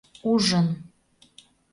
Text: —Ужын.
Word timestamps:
—Ужын. 0.31 0.67